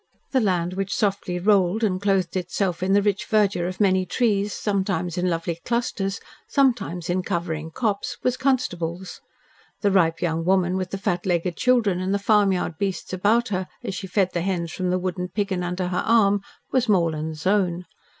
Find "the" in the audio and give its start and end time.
0.31-0.39, 2.93-3.03, 9.81-9.91, 10.89-10.97, 12.15-12.17, 14.33-14.41, 14.89-14.97